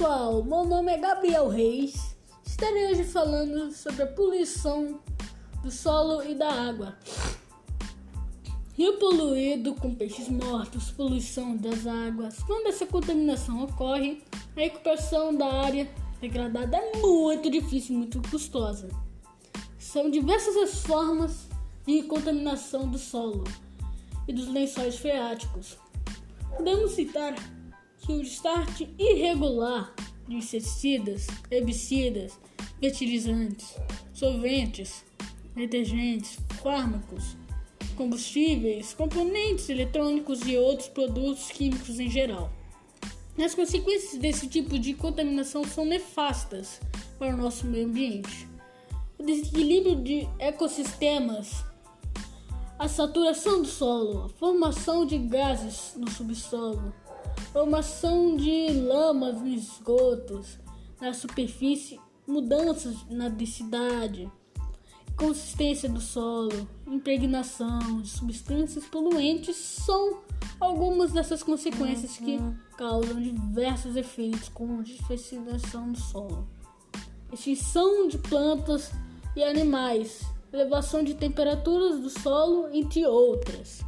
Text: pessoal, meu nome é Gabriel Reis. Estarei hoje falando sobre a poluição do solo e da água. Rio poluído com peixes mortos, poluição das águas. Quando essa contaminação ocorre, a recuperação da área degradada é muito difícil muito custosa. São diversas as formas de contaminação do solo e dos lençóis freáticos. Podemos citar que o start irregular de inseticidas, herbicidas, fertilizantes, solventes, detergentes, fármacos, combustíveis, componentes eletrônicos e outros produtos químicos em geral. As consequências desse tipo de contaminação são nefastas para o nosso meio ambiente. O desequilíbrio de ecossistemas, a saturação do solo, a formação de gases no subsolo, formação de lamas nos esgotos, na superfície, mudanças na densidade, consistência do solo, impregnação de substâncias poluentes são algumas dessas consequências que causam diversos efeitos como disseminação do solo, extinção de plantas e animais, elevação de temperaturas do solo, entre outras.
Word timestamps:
pessoal, 0.00 0.42
meu 0.42 0.64
nome 0.64 0.92
é 0.92 0.96
Gabriel 0.96 1.46
Reis. 1.48 2.16
Estarei 2.42 2.90
hoje 2.90 3.04
falando 3.04 3.70
sobre 3.70 4.02
a 4.02 4.06
poluição 4.06 4.98
do 5.62 5.70
solo 5.70 6.22
e 6.22 6.34
da 6.34 6.50
água. 6.50 6.96
Rio 8.72 8.96
poluído 8.96 9.74
com 9.74 9.94
peixes 9.94 10.26
mortos, 10.30 10.90
poluição 10.90 11.54
das 11.54 11.86
águas. 11.86 12.42
Quando 12.44 12.68
essa 12.68 12.86
contaminação 12.86 13.62
ocorre, 13.62 14.22
a 14.56 14.60
recuperação 14.60 15.36
da 15.36 15.52
área 15.64 15.86
degradada 16.18 16.78
é 16.78 16.96
muito 16.96 17.50
difícil 17.50 17.98
muito 17.98 18.22
custosa. 18.30 18.88
São 19.78 20.10
diversas 20.10 20.56
as 20.56 20.82
formas 20.82 21.46
de 21.86 22.04
contaminação 22.04 22.88
do 22.88 22.96
solo 22.96 23.44
e 24.26 24.32
dos 24.32 24.48
lençóis 24.48 24.96
freáticos. 24.96 25.76
Podemos 26.56 26.92
citar 26.92 27.34
que 28.00 28.12
o 28.12 28.22
start 28.22 28.82
irregular 28.98 29.94
de 30.26 30.36
inseticidas, 30.36 31.26
herbicidas, 31.50 32.38
fertilizantes, 32.80 33.76
solventes, 34.12 35.04
detergentes, 35.54 36.38
fármacos, 36.62 37.36
combustíveis, 37.96 38.94
componentes 38.94 39.68
eletrônicos 39.68 40.40
e 40.46 40.56
outros 40.56 40.88
produtos 40.88 41.50
químicos 41.50 42.00
em 42.00 42.08
geral. 42.08 42.50
As 43.38 43.54
consequências 43.54 44.20
desse 44.20 44.46
tipo 44.46 44.78
de 44.78 44.94
contaminação 44.94 45.64
são 45.64 45.84
nefastas 45.84 46.80
para 47.18 47.34
o 47.34 47.36
nosso 47.36 47.66
meio 47.66 47.86
ambiente. 47.86 48.48
O 49.18 49.22
desequilíbrio 49.22 49.96
de 49.96 50.28
ecossistemas, 50.38 51.64
a 52.78 52.88
saturação 52.88 53.62
do 53.62 53.68
solo, 53.68 54.24
a 54.24 54.28
formação 54.30 55.04
de 55.04 55.18
gases 55.18 55.94
no 55.96 56.10
subsolo, 56.10 56.94
formação 57.52 58.36
de 58.36 58.72
lamas 58.72 59.40
nos 59.40 59.74
esgotos, 59.74 60.58
na 61.00 61.12
superfície, 61.12 61.98
mudanças 62.26 62.96
na 63.08 63.28
densidade, 63.28 64.30
consistência 65.16 65.88
do 65.88 66.00
solo, 66.00 66.66
impregnação 66.86 68.00
de 68.00 68.08
substâncias 68.08 68.84
poluentes 68.86 69.54
são 69.56 70.20
algumas 70.58 71.12
dessas 71.12 71.42
consequências 71.42 72.16
que 72.16 72.38
causam 72.78 73.20
diversos 73.20 73.96
efeitos 73.96 74.48
como 74.48 74.82
disseminação 74.82 75.92
do 75.92 75.98
solo, 75.98 76.48
extinção 77.30 78.08
de 78.08 78.16
plantas 78.16 78.90
e 79.36 79.44
animais, 79.44 80.22
elevação 80.52 81.04
de 81.04 81.14
temperaturas 81.14 82.00
do 82.00 82.08
solo, 82.08 82.68
entre 82.72 83.04
outras. 83.06 83.84